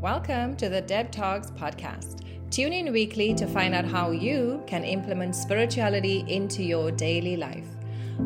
[0.00, 2.22] Welcome to the Deb Talks podcast.
[2.50, 7.66] Tune in weekly to find out how you can implement spirituality into your daily life.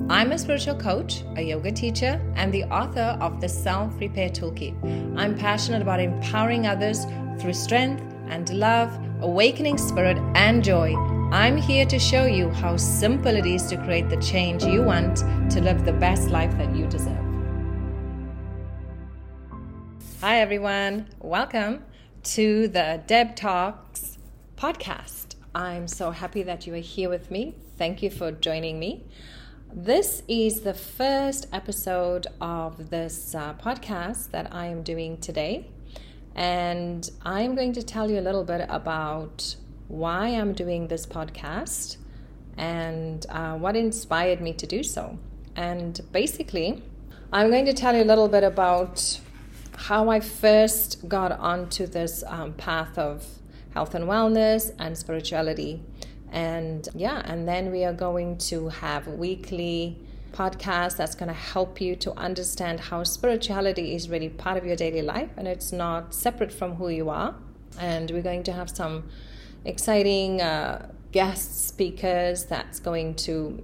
[0.08, 5.18] I'm a spiritual coach, a yoga teacher, and the author of the Self Repair Toolkit.
[5.18, 7.06] I'm passionate about empowering others
[7.40, 10.94] through strength and love, awakening spirit, and joy.
[11.32, 15.16] I'm here to show you how simple it is to create the change you want
[15.50, 17.23] to live the best life that you deserve.
[20.24, 21.08] Hi, everyone.
[21.20, 21.84] Welcome
[22.22, 24.16] to the Deb Talks
[24.56, 25.34] podcast.
[25.54, 27.56] I'm so happy that you are here with me.
[27.76, 29.04] Thank you for joining me.
[29.70, 35.68] This is the first episode of this uh, podcast that I am doing today.
[36.34, 39.56] And I'm going to tell you a little bit about
[39.88, 41.98] why I'm doing this podcast
[42.56, 45.18] and uh, what inspired me to do so.
[45.54, 46.82] And basically,
[47.30, 49.20] I'm going to tell you a little bit about
[49.76, 53.26] how I first got onto this um, path of
[53.72, 55.82] health and wellness and spirituality.
[56.30, 59.98] And yeah, and then we are going to have weekly
[60.32, 64.74] podcast that's going to help you to understand how spirituality is really part of your
[64.74, 67.34] daily life and it's not separate from who you are.
[67.78, 69.04] And we're going to have some
[69.64, 73.62] exciting uh, guest speakers that's going to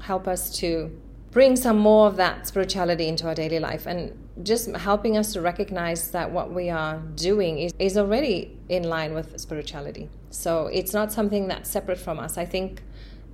[0.00, 0.90] help us to
[1.30, 5.40] bring some more of that spirituality into our daily life and just helping us to
[5.40, 10.08] recognize that what we are doing is, is already in line with spirituality.
[10.30, 12.36] So it's not something that's separate from us.
[12.36, 12.82] I think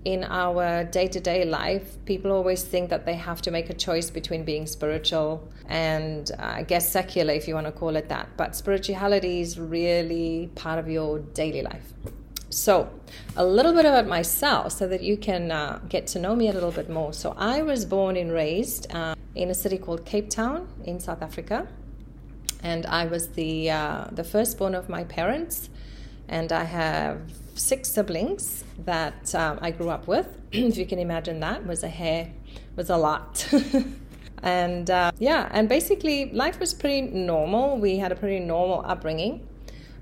[0.05, 3.74] in our day to day life, people always think that they have to make a
[3.74, 8.08] choice between being spiritual and, uh, I guess, secular, if you want to call it
[8.08, 8.28] that.
[8.36, 11.92] But spirituality is really part of your daily life.
[12.48, 12.89] So,
[13.36, 16.52] a little bit about myself so that you can uh, get to know me a
[16.52, 17.12] little bit more.
[17.12, 21.22] So, I was born and raised uh, in a city called Cape Town in South
[21.22, 21.67] Africa,
[22.62, 25.70] and I was the uh, the firstborn of my parents,
[26.28, 27.20] and I have
[27.55, 30.28] six siblings that um, I grew up with.
[30.52, 32.30] if you can imagine that, was a hair
[32.77, 33.46] was a lot.
[34.42, 37.78] and uh, yeah, and basically life was pretty normal.
[37.78, 39.46] We had a pretty normal upbringing,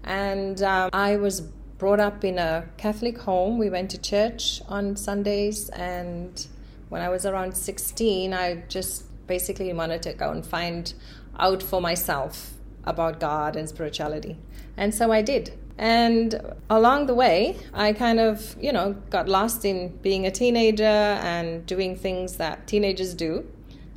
[0.02, 1.42] and um, I was
[1.84, 3.58] brought up in a Catholic home.
[3.58, 6.46] We went to church on Sundays, and
[6.88, 10.94] when I was around 16, I just basically wanted to go and find
[11.38, 14.38] out for myself about God and spirituality.
[14.78, 15.52] And so I did.
[15.76, 20.84] And along the way, I kind of, you know, got lost in being a teenager
[21.34, 23.46] and doing things that teenagers do,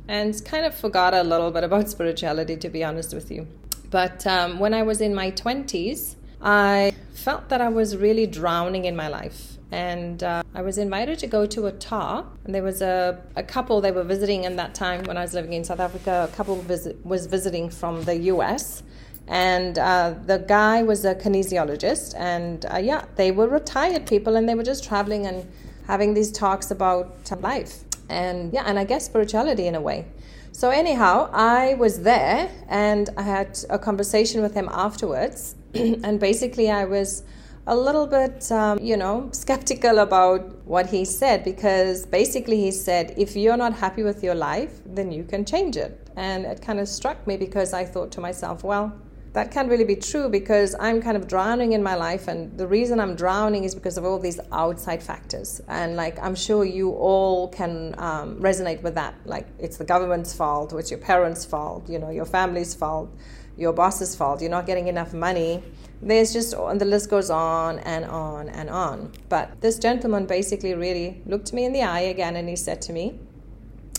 [0.06, 3.46] and kind of forgot a little bit about spirituality, to be honest with you.
[3.88, 8.84] But um, when I was in my 20s, I felt that I was really drowning
[8.84, 9.58] in my life.
[9.70, 12.38] And uh, I was invited to go to a talk.
[12.44, 15.34] And there was a, a couple they were visiting in that time when I was
[15.34, 16.28] living in South Africa.
[16.32, 18.82] A couple visit, was visiting from the US.
[19.26, 22.14] And uh, the guy was a kinesiologist.
[22.16, 25.46] And uh, yeah, they were retired people and they were just traveling and
[25.86, 27.80] having these talks about life.
[28.08, 30.06] And yeah, and I guess spirituality in a way.
[30.52, 35.54] So, anyhow, I was there and I had a conversation with him afterwards.
[35.74, 37.22] and basically, I was
[37.68, 43.12] a little bit, um, you know, skeptical about what he said because basically he said,
[43.18, 46.08] if you're not happy with your life, then you can change it.
[46.16, 48.98] And it kind of struck me because I thought to myself, well,
[49.34, 52.66] that can't really be true because I'm kind of drowning in my life, and the
[52.66, 55.60] reason I'm drowning is because of all these outside factors.
[55.68, 59.14] And like, I'm sure you all can um, resonate with that.
[59.26, 63.14] Like, it's the government's fault, or it's your parents' fault, you know, your family's fault
[63.58, 65.62] your boss's fault, you're not getting enough money.
[66.00, 69.12] There's just, and the list goes on and on and on.
[69.28, 72.92] But this gentleman basically really looked me in the eye again and he said to
[72.92, 73.18] me,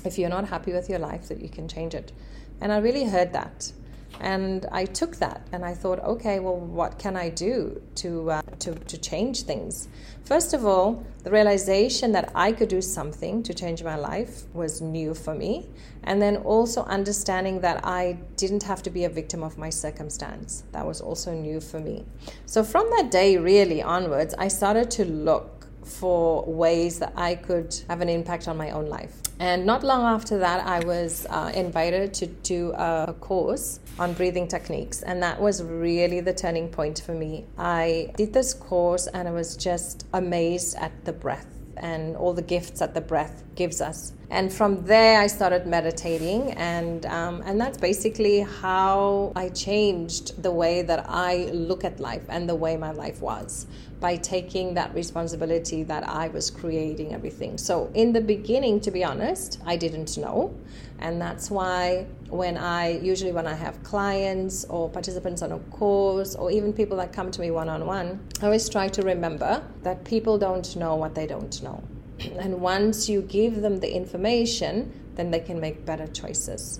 [0.05, 2.13] if you're not happy with your life, that you can change it.
[2.61, 3.73] And I really heard that.
[4.19, 8.41] And I took that and I thought, okay, well, what can I do to, uh,
[8.59, 9.87] to, to change things?
[10.23, 14.81] First of all, the realization that I could do something to change my life was
[14.81, 15.67] new for me.
[16.03, 20.63] And then also understanding that I didn't have to be a victim of my circumstance.
[20.71, 22.05] That was also new for me.
[22.45, 27.75] So from that day, really onwards, I started to look for ways that I could
[27.89, 29.13] have an impact on my own life.
[29.39, 34.47] And not long after that, I was uh, invited to do a course on breathing
[34.47, 37.45] techniques, and that was really the turning point for me.
[37.57, 41.47] I did this course and I was just amazed at the breath
[41.77, 44.13] and all the gifts that the breath gives us.
[44.31, 50.51] And from there, I started meditating, and um, and that's basically how I changed the
[50.51, 53.65] way that I look at life and the way my life was
[53.99, 57.57] by taking that responsibility that I was creating everything.
[57.57, 60.53] So in the beginning, to be honest, I didn't know,
[60.99, 66.35] and that's why when I usually when I have clients or participants on a course
[66.35, 69.63] or even people that come to me one on one, I always try to remember
[69.81, 71.81] that people don't know what they don't know.
[72.19, 76.79] And once you give them the information, then they can make better choices.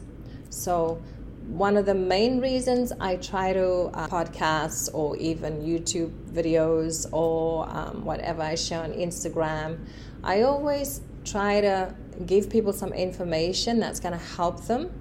[0.50, 1.01] So,
[1.47, 7.68] one of the main reasons I try to uh, podcasts or even YouTube videos or
[7.69, 9.80] um, whatever I share on Instagram,
[10.24, 11.95] I always try to
[12.25, 14.92] give people some information that's going to help them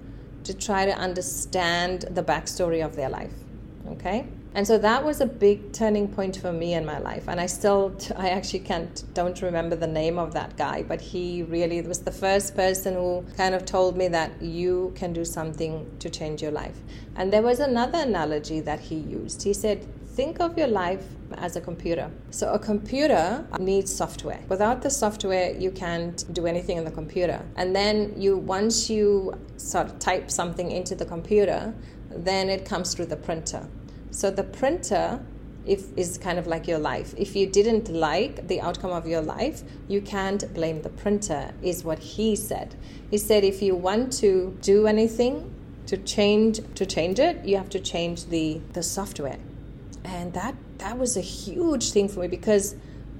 [0.43, 3.33] to try to understand the backstory of their life.
[3.89, 4.27] Okay?
[4.55, 7.27] And so that was a big turning point for me in my life.
[7.27, 11.43] And I still, I actually can't, don't remember the name of that guy, but he
[11.43, 15.89] really was the first person who kind of told me that you can do something
[15.99, 16.77] to change your life.
[17.15, 19.43] And there was another analogy that he used.
[19.43, 19.87] He said,
[20.19, 21.05] think of your life
[21.37, 22.09] as a computer.
[22.31, 24.41] So a computer needs software.
[24.49, 27.45] Without the software, you can't do anything in the computer.
[27.55, 31.73] And then you once you sort of type something into the computer,
[32.09, 33.65] then it comes through the printer.
[34.11, 35.23] So the printer
[35.65, 37.13] if is kind of like your life.
[37.17, 41.83] If you didn't like the outcome of your life, you can't blame the printer, is
[41.83, 42.75] what he said.
[43.11, 45.53] He said if you want to do anything
[45.85, 49.39] to change to change it, you have to change the the software.
[50.03, 52.75] And that that was a huge thing for me because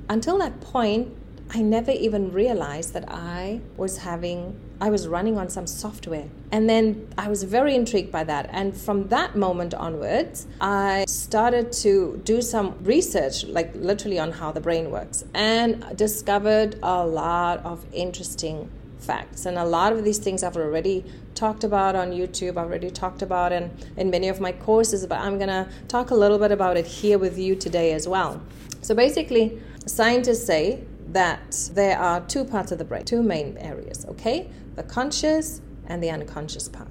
[0.07, 1.15] until that point
[1.51, 6.28] I never even realized that I was having, I was running on some software.
[6.52, 8.50] And then I was very intrigued by that.
[8.52, 14.52] And from that moment onwards, I started to do some research, like literally on how
[14.52, 19.46] the brain works, and discovered a lot of interesting facts.
[19.46, 21.04] And a lot of these things I've already
[21.36, 25.20] talked about on YouTube, I've already talked about in, in many of my courses, but
[25.20, 28.42] I'm going to talk a little bit about it here with you today as well.
[28.82, 30.84] So basically, scientists say
[31.14, 34.50] that there are two parts of the brain, two main areas, okay?
[34.76, 36.88] The conscious and the unconscious part.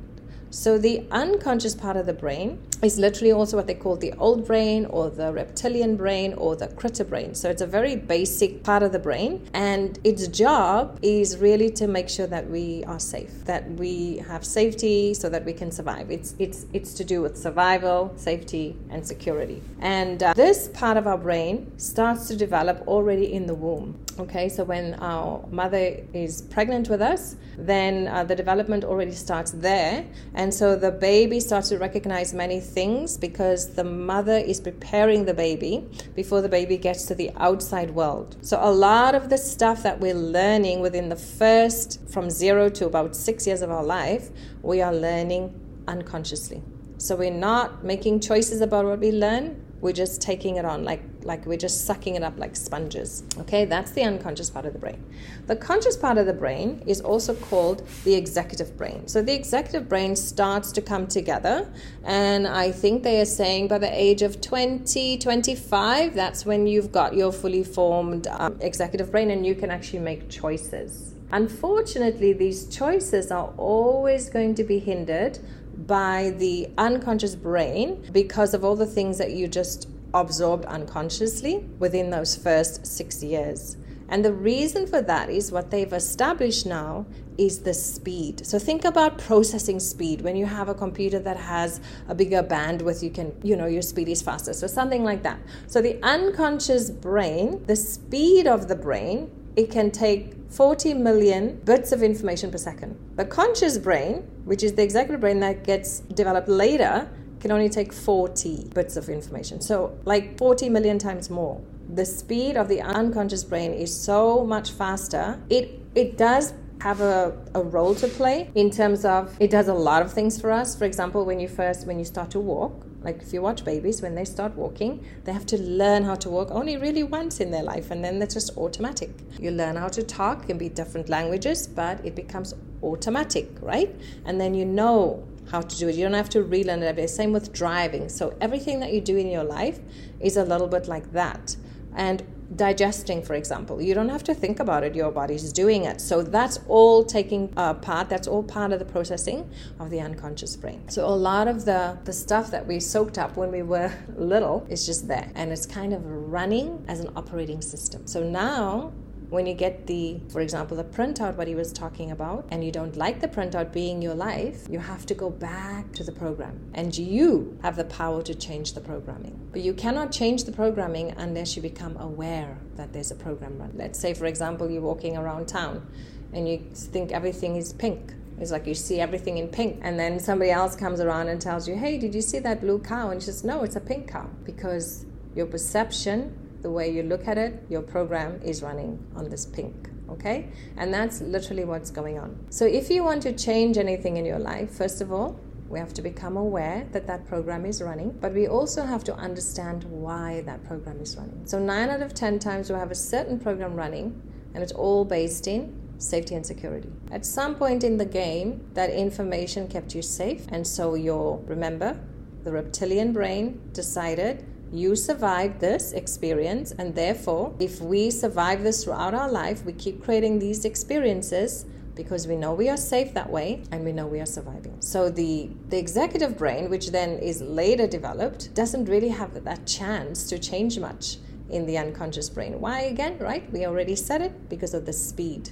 [0.50, 4.46] So, the unconscious part of the brain is literally also what they call the old
[4.46, 7.34] brain or the reptilian brain or the critter brain.
[7.34, 11.86] So, it's a very basic part of the brain, and its job is really to
[11.86, 16.10] make sure that we are safe, that we have safety so that we can survive.
[16.10, 19.62] It's, it's, it's to do with survival, safety, and security.
[19.80, 23.98] And uh, this part of our brain starts to develop already in the womb.
[24.18, 29.52] Okay, so when our mother is pregnant with us, then uh, the development already starts
[29.52, 30.04] there
[30.34, 35.34] and so the baby starts to recognize many things because the mother is preparing the
[35.34, 38.36] baby before the baby gets to the outside world.
[38.42, 42.86] So a lot of the stuff that we're learning within the first, from zero to
[42.86, 44.30] about six years of our life,
[44.62, 45.54] we are learning
[45.86, 46.62] unconsciously.
[46.98, 51.02] So we're not making choices about what we learn, we're just taking it on like
[51.22, 53.22] like we're just sucking it up like sponges.
[53.38, 55.04] Okay that's the unconscious part of the brain.
[55.46, 59.06] The conscious part of the brain is also called the executive brain.
[59.08, 61.70] So the executive brain starts to come together
[62.04, 66.92] and i think they are saying by the age of 20 25 that's when you've
[66.92, 71.14] got your fully formed um, executive brain and you can actually make choices.
[71.30, 75.38] Unfortunately these choices are always going to be hindered
[75.86, 82.10] by the unconscious brain because of all the things that you just absorbed unconsciously within
[82.10, 83.76] those first six years.
[84.08, 87.04] And the reason for that is what they've established now
[87.36, 88.44] is the speed.
[88.44, 90.22] So think about processing speed.
[90.22, 93.82] When you have a computer that has a bigger bandwidth, you can, you know, your
[93.82, 94.54] speed is faster.
[94.54, 95.38] So something like that.
[95.66, 101.90] So the unconscious brain, the speed of the brain, it can take 40 million bits
[101.90, 102.96] of information per second.
[103.16, 107.10] The conscious brain, which is the executive brain that gets developed later,
[107.40, 109.60] can only take 40 bits of information.
[109.60, 111.60] So, like 40 million times more.
[111.92, 115.40] The speed of the unconscious brain is so much faster.
[115.50, 119.74] It it does have a, a role to play in terms of it does a
[119.74, 120.76] lot of things for us.
[120.76, 124.02] For example, when you first when you start to walk, like if you watch babies
[124.02, 124.92] when they start walking,
[125.24, 128.18] they have to learn how to walk only really once in their life and then
[128.18, 129.10] that's just automatic.
[129.40, 133.90] You learn how to talk, can be different languages, but it becomes automatic, right?
[134.26, 135.94] And then you know how to do it.
[135.94, 137.06] You don't have to relearn it every day.
[137.06, 138.10] Same with driving.
[138.10, 139.78] So everything that you do in your life
[140.20, 141.56] is a little bit like that.
[141.96, 142.22] And
[142.54, 144.94] digesting, for example, you don't have to think about it.
[144.94, 146.00] Your body's doing it.
[146.00, 148.08] So that's all taking uh, part.
[148.08, 150.88] That's all part of the processing of the unconscious brain.
[150.88, 154.66] So a lot of the the stuff that we soaked up when we were little
[154.68, 158.06] is just there, and it's kind of running as an operating system.
[158.06, 158.92] So now
[159.30, 162.72] when you get the, for example, the printout, what he was talking about, and you
[162.72, 166.58] don't like the printout being your life, you have to go back to the program.
[166.74, 169.38] And you have the power to change the programming.
[169.52, 173.72] But you cannot change the programming unless you become aware that there's a program run.
[173.74, 175.86] Let's say, for example, you're walking around town
[176.32, 178.14] and you think everything is pink.
[178.40, 181.66] It's like you see everything in pink, and then somebody else comes around and tells
[181.66, 183.10] you, Hey, did you see that blue cow?
[183.10, 184.30] And you says, No, it's a pink cow.
[184.44, 185.04] Because
[185.34, 189.90] your perception the way you look at it, your program is running on this pink.
[190.08, 190.50] Okay?
[190.76, 192.38] And that's literally what's going on.
[192.50, 195.38] So, if you want to change anything in your life, first of all,
[195.68, 199.14] we have to become aware that that program is running, but we also have to
[199.14, 201.46] understand why that program is running.
[201.46, 204.20] So, nine out of 10 times we have a certain program running,
[204.54, 206.90] and it's all based in safety and security.
[207.10, 212.00] At some point in the game, that information kept you safe, and so your remember,
[212.44, 219.14] the reptilian brain decided you survived this experience, and therefore, if we survive this throughout
[219.14, 223.60] our life, we keep creating these experiences because we know we are safe that way
[223.72, 224.80] and we know we are surviving.
[224.80, 230.28] So the the executive brain, which then is later developed, doesn't really have that chance
[230.28, 231.16] to change much
[231.50, 232.60] in the unconscious brain.
[232.60, 233.50] Why again, right?
[233.52, 235.50] We already said it because of the speed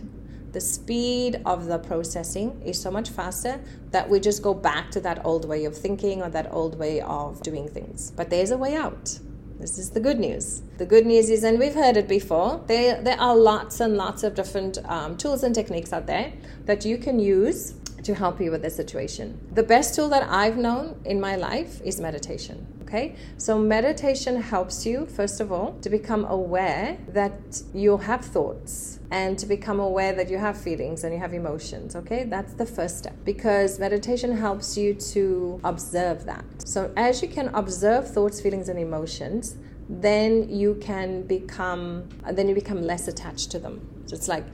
[0.57, 3.61] the speed of the processing is so much faster
[3.91, 6.99] that we just go back to that old way of thinking or that old way
[7.03, 8.11] of doing things.
[8.13, 9.19] But there's a way out.
[9.61, 10.63] This is the good news.
[10.79, 14.23] The good news is, and we've heard it before, there, there are lots and lots
[14.23, 16.33] of different um, tools and techniques out there
[16.65, 19.39] that you can use to help you with the situation.
[19.53, 22.67] The best tool that I've known in my life is meditation.
[22.83, 29.01] Okay, so meditation helps you, first of all, to become aware that you have thoughts
[29.11, 31.97] and to become aware that you have feelings and you have emotions.
[31.97, 36.45] Okay, that's the first step because meditation helps you to observe that.
[36.65, 39.57] So, as you can observe thoughts, feelings, and emotions,
[39.89, 43.81] then you can become then you become less attached to them.
[44.07, 44.45] So, it's like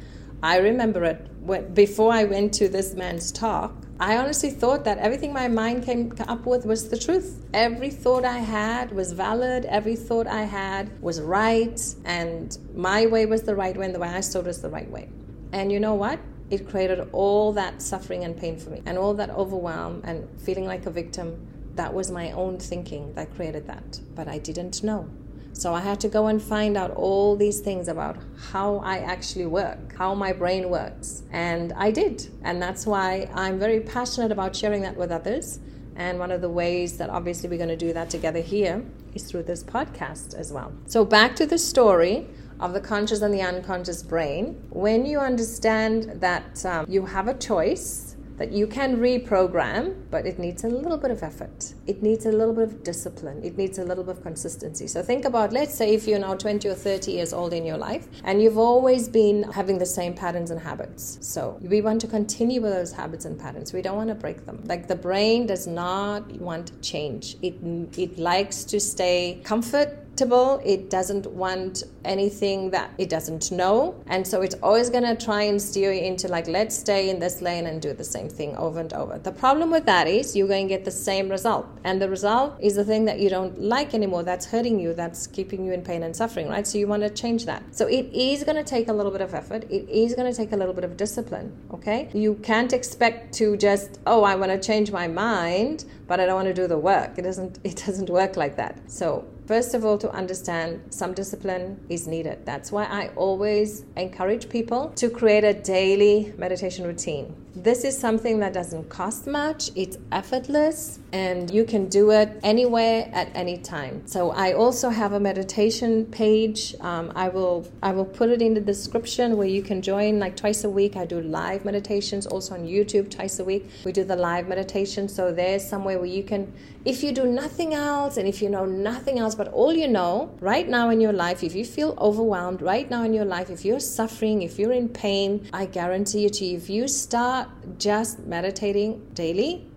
[0.43, 3.75] I remember it when, before I went to this man's talk.
[4.01, 7.47] I honestly thought that everything my mind came up with was the truth.
[7.55, 13.27] Every thought I had was valid, every thought I had was right, and my way
[13.27, 15.09] was the right way, and the way I saw it was the right way.
[15.53, 16.19] And you know what?
[16.51, 20.67] It created all that suffering and pain for me, and all that overwhelm and feeling
[20.67, 21.47] like a victim.
[21.77, 25.09] That was my own thinking that created that, but I didn't know.
[25.53, 28.17] So I had to go and find out all these things about
[28.51, 31.23] how I actually work, how my brain works.
[31.31, 32.29] And I did.
[32.43, 35.61] And that's why I'm very passionate about sharing that with others.
[35.95, 39.31] And one of the ways that obviously we're going to do that together here is
[39.31, 40.73] through this podcast as well.
[40.87, 42.27] So back to the story
[42.61, 44.65] of the conscious and the unconscious brain.
[44.71, 48.12] When you understand that um, you have a choice,
[48.43, 51.75] that you can reprogram, but it needs a little bit of effort.
[51.87, 53.41] It needs a little bit of discipline.
[53.45, 54.89] It needs a little bit of consistency.
[54.89, 57.77] So think about, let's say, if you're now 20 or 30 years old in your
[57.77, 61.19] life and you've always been having the same patterns and habits.
[61.21, 63.73] So we want to continue with those habits and patterns.
[63.73, 64.61] We don't want to break them.
[64.65, 67.37] Like the brain does not want change.
[67.43, 67.55] It
[67.97, 74.01] it likes to stay comfort it doesn't want anything that it doesn't know.
[74.07, 77.19] And so it's always going to try and steer you into, like, let's stay in
[77.19, 79.19] this lane and do the same thing over and over.
[79.19, 81.67] The problem with that is you're going to get the same result.
[81.85, 85.27] And the result is the thing that you don't like anymore, that's hurting you, that's
[85.27, 86.67] keeping you in pain and suffering, right?
[86.67, 87.63] So you want to change that.
[87.75, 89.65] So it is going to take a little bit of effort.
[89.65, 92.11] It is going to take a little bit of discipline, okay?
[92.13, 96.35] You can't expect to just, oh, I want to change my mind, but I don't
[96.35, 97.19] want to do the work.
[97.19, 98.91] It doesn't it doesn't work like that.
[98.91, 102.47] So First of all, to understand some discipline is needed.
[102.47, 107.35] That's why I always encourage people to create a daily meditation routine.
[107.55, 113.11] This is something that doesn't cost much, it's effortless, and you can do it anywhere
[113.13, 114.07] at any time.
[114.07, 116.75] So I also have a meditation page.
[116.81, 120.35] Um, I will I will put it in the description where you can join like
[120.35, 120.97] twice a week.
[120.97, 123.69] I do live meditations also on YouTube twice a week.
[123.85, 125.07] We do the live meditation.
[125.07, 126.51] So there's somewhere where you can,
[126.85, 130.35] if you do nothing else and if you know nothing else but all you know
[130.41, 133.65] right now in your life, if you feel overwhelmed right now in your life, if
[133.65, 137.49] you're suffering, if you're in pain, I guarantee you to if you start
[137.79, 139.69] just meditating daily,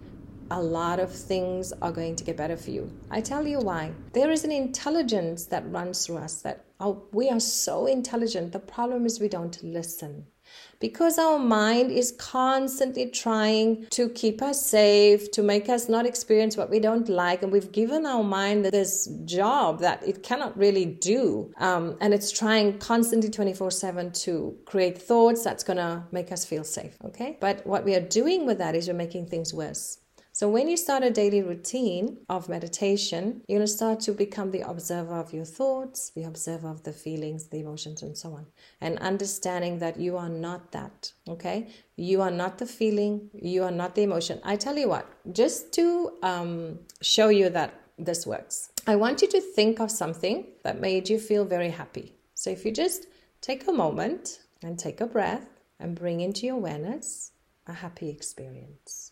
[0.49, 2.91] a lot of things are going to get better for you.
[3.11, 3.91] I tell you why.
[4.13, 8.51] There is an intelligence that runs through us that oh, we are so intelligent.
[8.51, 10.25] The problem is we don't listen
[10.79, 16.57] because our mind is constantly trying to keep us safe, to make us not experience
[16.57, 17.43] what we don't like.
[17.43, 21.51] And we've given our mind this job that it cannot really do.
[21.57, 26.45] Um, and it's trying constantly 24 7 to create thoughts that's going to make us
[26.45, 26.97] feel safe.
[27.05, 27.37] Okay.
[27.39, 29.99] But what we are doing with that is we're making things worse.
[30.35, 34.51] So when you start a daily routine of meditation, you're going to start to become
[34.51, 38.45] the observer of your thoughts, the observer of the feelings, the emotions, and so on.
[38.81, 41.69] And understanding that you are not that, okay?
[41.95, 44.41] You are not the feeling, you are not the emotion.
[44.43, 49.29] I tell you what, just to um, show you that this works, I want you
[49.29, 52.13] to think of something that made you feel very happy.
[52.33, 53.05] So if you just
[53.39, 55.47] take a moment and take a breath
[55.79, 57.31] and bring into your awareness
[57.67, 59.04] a happy experience.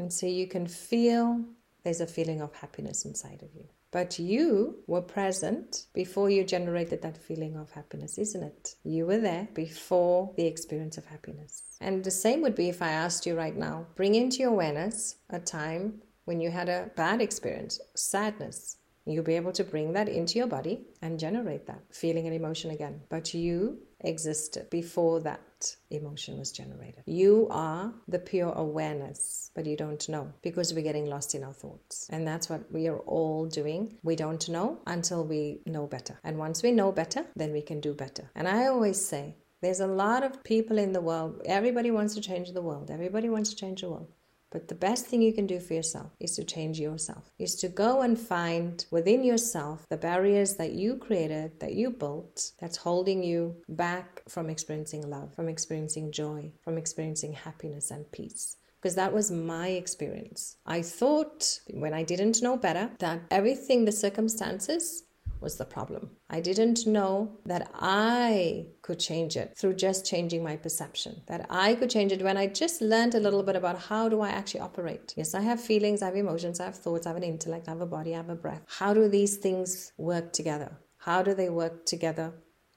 [0.00, 1.44] And so you can feel
[1.84, 3.66] there's a feeling of happiness inside of you.
[3.90, 8.76] But you were present before you generated that feeling of happiness, isn't it?
[8.82, 11.76] You were there before the experience of happiness.
[11.82, 15.16] And the same would be if I asked you right now bring into your awareness
[15.28, 20.08] a time when you had a bad experience, sadness, You'll be able to bring that
[20.08, 23.00] into your body and generate that feeling and emotion again.
[23.08, 27.02] But you existed before that emotion was generated.
[27.06, 31.52] You are the pure awareness, but you don't know because we're getting lost in our
[31.52, 32.08] thoughts.
[32.10, 33.98] And that's what we are all doing.
[34.02, 36.18] We don't know until we know better.
[36.24, 38.30] And once we know better, then we can do better.
[38.34, 41.42] And I always say, there's a lot of people in the world.
[41.44, 42.90] Everybody wants to change the world.
[42.90, 44.10] Everybody wants to change the world.
[44.50, 47.68] But the best thing you can do for yourself is to change yourself, is to
[47.68, 53.22] go and find within yourself the barriers that you created, that you built, that's holding
[53.22, 59.12] you back from experiencing love, from experiencing joy, from experiencing happiness and peace because that
[59.12, 60.56] was my experience.
[60.64, 65.04] I thought when I didn't know better that everything, the circumstances,
[65.40, 66.10] was the problem.
[66.28, 71.74] I didn't know that I could change it through just changing my perception, that I
[71.74, 74.60] could change it when I just learned a little bit about how do I actually
[74.60, 75.14] operate.
[75.16, 77.72] Yes, I have feelings, I have emotions, I have thoughts, I have an intellect, I
[77.72, 78.62] have a body, I have a breath.
[78.66, 80.76] How do these things work together?
[80.98, 82.32] How do they work together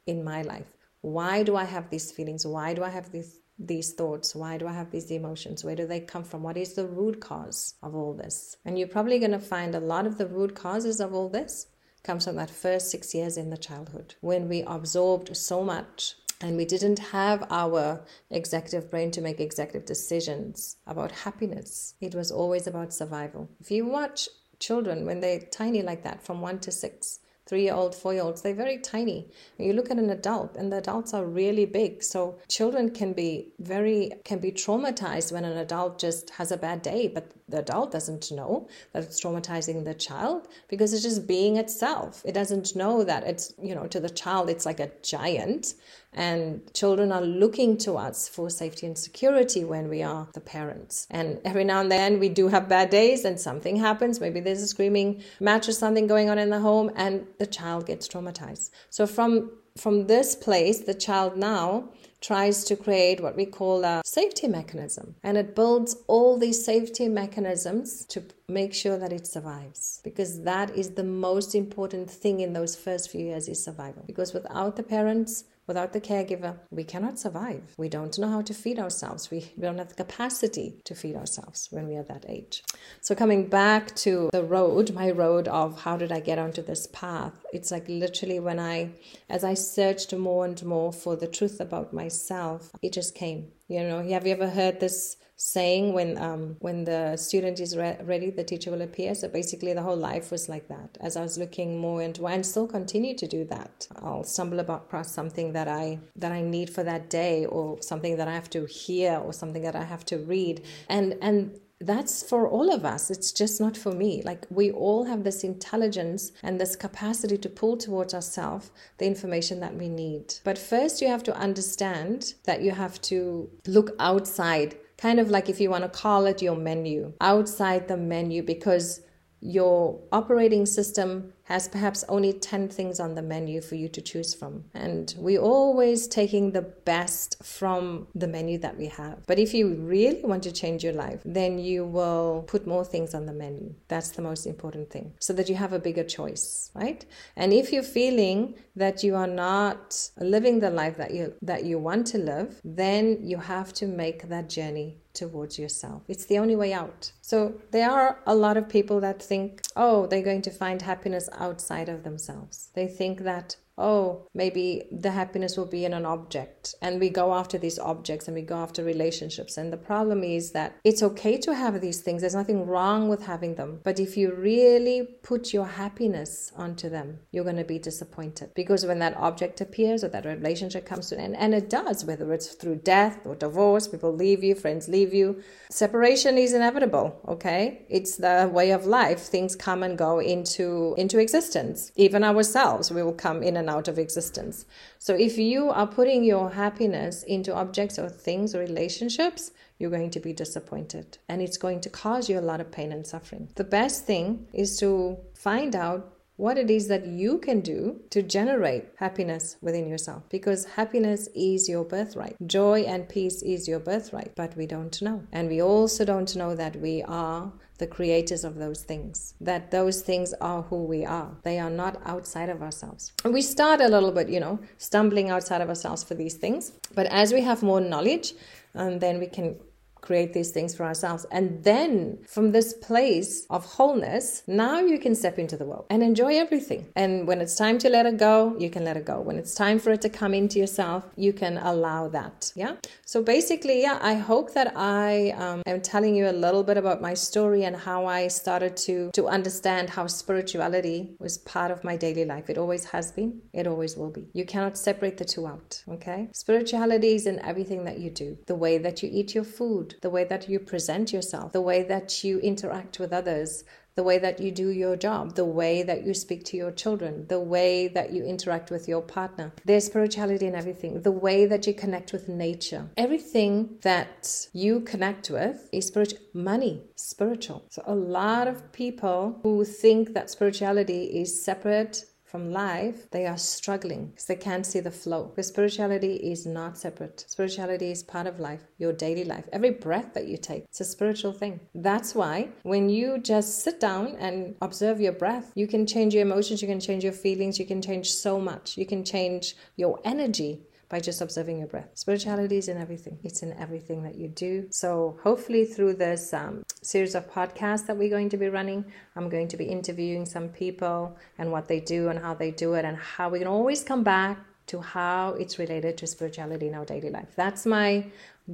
[0.06, 0.74] in my life?
[1.02, 2.48] Why do I have these feelings?
[2.48, 4.36] Why do I have these these thoughts?
[4.36, 5.64] Why do I have these emotions?
[5.64, 6.42] Where do they come from?
[6.42, 8.58] What is the root cause of all this?
[8.66, 11.68] And you're probably going to find a lot of the root causes of all this
[12.04, 16.58] comes from that first six years in the childhood when we absorbed so much and
[16.58, 21.96] we didn't have our executive brain to make executive decisions about happiness.
[22.02, 23.50] It was always about survival.
[23.62, 24.28] If you watch
[24.60, 28.24] children when they're tiny like that, from one to six, three year old, four year
[28.24, 29.30] olds, they're very tiny.
[29.58, 32.04] And you look at an adult and the adults are really big.
[32.04, 36.82] So children can be very, can be traumatized when an adult just has a bad
[36.82, 41.58] day, but the adult doesn't know that it's traumatizing the child because it's just being
[41.58, 42.24] itself.
[42.26, 45.76] It doesn't know that it's, you know, to the child, it's like a giant.
[46.14, 51.06] And children are looking to us for safety and security when we are the parents.
[51.12, 54.20] And every now and then we do have bad days and something happens.
[54.20, 57.86] Maybe there's a screaming match or something going on in the home and the child
[57.86, 58.72] gets traumatized.
[58.90, 61.90] So from from this place, the child now
[62.24, 65.16] tries to create what we call a safety mechanism.
[65.24, 70.00] And it builds all these safety mechanisms to make sure that it survives.
[70.04, 74.04] Because that is the most important thing in those first few years is survival.
[74.08, 77.74] Because without the parents, Without the caregiver, we cannot survive.
[77.78, 79.32] We don't know how to feed ourselves.
[79.32, 82.64] We, don't have the capacity to feed ourselves when we are that age.
[83.02, 86.88] So, coming back to the road, my road of how did I get onto this
[86.88, 88.92] path, it's like literally when I,
[89.30, 93.52] as I searched more and more for the truth about myself, it just came.
[93.68, 97.98] You know, have you ever heard this saying when um, when the student is re-
[98.06, 101.22] ready the teacher will appear so basically the whole life was like that as i
[101.22, 105.68] was looking more into and still continue to do that i'll stumble across something that
[105.68, 109.34] i that i need for that day or something that i have to hear or
[109.34, 113.12] something that i have to read and and that's for all of us.
[113.12, 114.22] It's just not for me.
[114.24, 119.60] Like we all have this intelligence and this capacity to pull towards ourselves the information
[119.60, 120.36] that we need.
[120.46, 125.50] But first, you have to understand that you have to look outside kind of like
[125.50, 129.02] if you want to call it your menu, outside the menu, because
[129.44, 134.34] your operating system has perhaps only 10 things on the menu for you to choose
[134.34, 134.64] from.
[134.74, 139.26] And we're always taking the best from the menu that we have.
[139.28, 143.14] But if you really want to change your life, then you will put more things
[143.14, 143.74] on the menu.
[143.90, 147.06] That's the most important thing, so that you have a bigger choice, right?
[147.36, 151.78] And if you're feeling that you are not living the life that you that you
[151.78, 156.04] want to live, then you have to make that journey towards yourself.
[156.08, 157.12] It's the only way out.
[157.22, 161.30] So there are a lot of people that think, oh, they're going to find happiness
[161.34, 162.70] outside of themselves.
[162.74, 166.76] They think that oh, maybe the happiness will be in an object.
[166.82, 169.58] And we go after these objects and we go after relationships.
[169.58, 173.26] And the problem is that it's okay to have these things, there's nothing wrong with
[173.26, 173.80] having them.
[173.84, 178.52] But if you really put your happiness onto them, you're going to be disappointed.
[178.54, 182.06] Because when that object appears or that relationship comes to an end, and it does,
[182.06, 187.20] whether it's through death or divorce, people leave you, friends leave you, separation is inevitable,
[187.28, 187.86] okay?
[187.90, 189.20] It's the way of life.
[189.20, 191.92] Things come and go into, into existence.
[191.96, 194.66] Even ourselves, we will come in and out of existence.
[195.00, 200.12] So if you are putting your happiness into objects or things or relationships, you're going
[200.12, 203.50] to be disappointed and it's going to cause you a lot of pain and suffering.
[203.56, 208.24] The best thing is to find out what it is that you can do to
[208.24, 212.36] generate happiness within yourself because happiness is your birthright.
[212.46, 215.24] Joy and peace is your birthright, but we don't know.
[215.32, 220.02] And we also don't know that we are the creators of those things, that those
[220.02, 221.36] things are who we are.
[221.44, 223.12] They are not outside of ourselves.
[223.26, 226.72] We start a little bit, you know, stumbling outside of ourselves for these things.
[226.96, 228.34] But as we have more knowledge,
[228.74, 229.58] and um, then we can
[230.04, 231.26] create these things for ourselves.
[231.32, 236.04] And then from this place of wholeness, now you can step into the world and
[236.04, 236.86] enjoy everything.
[236.96, 239.20] And when it's time to let it go, you can let it go.
[239.20, 242.52] When it's time for it to come into yourself, you can allow that.
[242.56, 242.76] Yeah.
[243.06, 247.02] So basically, yeah, I hope that I um, am telling you a little bit about
[247.02, 251.96] my story and how I started to to understand how spirituality was part of my
[251.96, 252.50] daily life.
[252.50, 253.42] It always has been.
[253.54, 254.28] It always will be.
[254.34, 255.84] You cannot separate the two out.
[255.88, 256.28] Okay.
[256.34, 258.38] Spirituality is in everything that you do.
[258.48, 261.84] The way that you eat your food, the way that you present yourself, the way
[261.84, 263.64] that you interact with others,
[263.96, 267.28] the way that you do your job, the way that you speak to your children,
[267.28, 269.54] the way that you interact with your partner.
[269.66, 272.90] There's spirituality in everything, the way that you connect with nature.
[272.98, 276.20] Everything that you connect with is spiritual.
[276.34, 277.64] Money, spiritual.
[277.70, 283.38] So a lot of people who think that spirituality is separate from life, they are
[283.38, 285.26] struggling because they can't see the flow.
[285.26, 287.26] Because spirituality is not separate.
[287.28, 289.48] Spirituality is part of life, your daily life.
[289.54, 291.60] Every breath that you take, it's a spiritual thing.
[291.76, 296.24] That's why when you just sit down and observe your breath, you can change your
[296.24, 298.80] emotions, you can change your feelings, you can change so much.
[298.80, 301.90] You can change your energy by just observing your breath.
[301.94, 304.68] Spirituality is in everything, it's in everything that you do.
[304.70, 309.30] So, hopefully, through this um, series of podcasts that we're going to be running, I'm
[309.30, 312.86] going to be interviewing some people and what they do and how they do it,
[312.86, 316.86] and how we can always come back to how it's related to spirituality in our
[316.86, 317.30] daily life.
[317.36, 318.06] That's my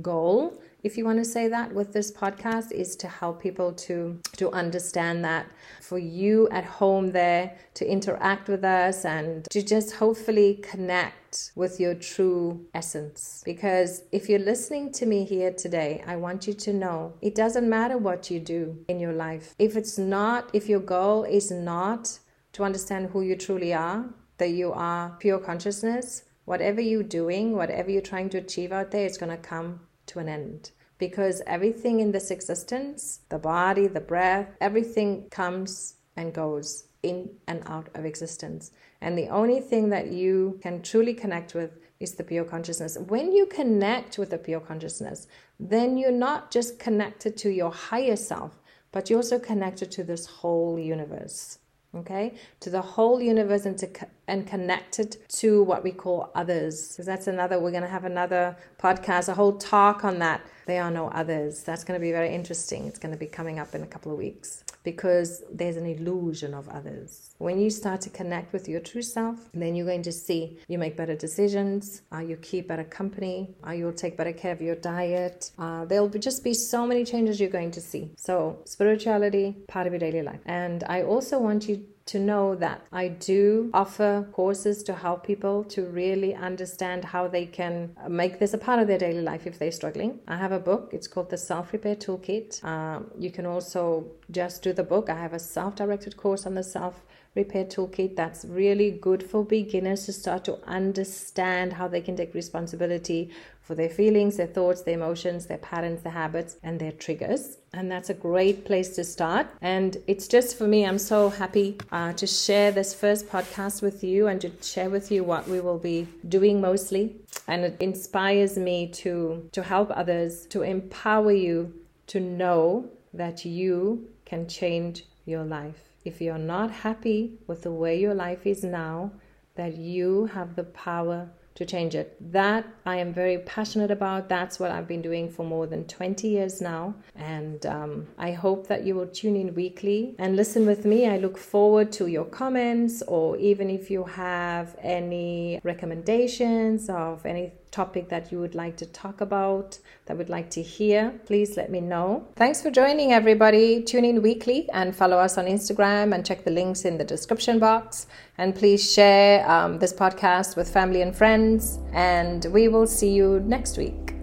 [0.01, 4.19] goal if you want to say that with this podcast is to help people to
[4.37, 5.45] to understand that
[5.81, 11.15] for you at home there to interact with us and to just hopefully connect
[11.55, 13.41] with your true essence.
[13.45, 17.69] Because if you're listening to me here today I want you to know it doesn't
[17.69, 19.55] matter what you do in your life.
[19.59, 22.19] If it's not if your goal is not
[22.53, 24.05] to understand who you truly are
[24.37, 29.05] that you are pure consciousness whatever you're doing whatever you're trying to achieve out there
[29.05, 30.71] it's going to come to an end.
[30.97, 37.63] Because everything in this existence, the body, the breath, everything comes and goes in and
[37.65, 38.71] out of existence.
[39.01, 42.97] And the only thing that you can truly connect with is the pure consciousness.
[42.97, 45.27] When you connect with the pure consciousness,
[45.59, 48.59] then you're not just connected to your higher self,
[48.91, 51.59] but you're also connected to this whole universe
[51.95, 52.35] okay?
[52.61, 53.89] To the whole universe and to
[54.27, 56.89] and connected to what we call others.
[56.89, 60.41] Because that's another we're going to have another podcast a whole talk on that.
[60.67, 61.63] There are no others.
[61.63, 62.85] That's going to be very interesting.
[62.85, 66.53] It's going to be coming up in a couple of weeks because there's an illusion
[66.53, 67.35] of others.
[67.37, 70.77] When you start to connect with your true self then you're going to see you
[70.77, 72.01] make better decisions.
[72.11, 73.55] Uh, you keep better company.
[73.65, 75.51] Uh, you'll take better care of your diet.
[75.57, 78.11] Uh, there'll be, just be so many changes you're going to see.
[78.17, 80.39] So spirituality part of your daily life.
[80.45, 85.63] And i also want you to know that I do offer courses to help people
[85.75, 89.59] to really understand how they can make this a part of their daily life if
[89.59, 90.19] they're struggling.
[90.27, 92.63] I have a book, it's called the Self Repair Toolkit.
[92.63, 95.09] Um, you can also just do the book.
[95.09, 97.05] I have a self directed course on the self
[97.41, 102.33] repair toolkit that's really good for beginners to start to understand how they can take
[102.33, 103.21] responsibility
[103.69, 107.57] for their feelings, their thoughts, their emotions, their patterns, their habits, and their triggers.
[107.71, 109.45] And that's a great place to start.
[109.61, 114.03] And it's just for me, I'm so happy uh, to share this first podcast with
[114.03, 117.03] you and to share with you what we will be doing mostly.
[117.47, 121.71] And it inspires me to, to help others, to empower you
[122.07, 127.99] to know that you can change your life if you're not happy with the way
[127.99, 129.11] your life is now,
[129.55, 132.15] that you have the power to change it.
[132.31, 134.29] That I am very passionate about.
[134.29, 136.95] That's what I've been doing for more than 20 years now.
[137.15, 141.07] And um, I hope that you will tune in weekly and listen with me.
[141.07, 147.51] I look forward to your comments, or even if you have any recommendations of any
[147.71, 151.69] topic that you would like to talk about, that would like to hear, please let
[151.69, 152.27] me know.
[152.35, 153.83] Thanks for joining, everybody.
[153.83, 157.59] Tune in weekly and follow us on Instagram and check the links in the description
[157.59, 158.07] box.
[158.37, 161.79] And please share um, this podcast with family and friends.
[161.93, 164.18] And we will see you next week.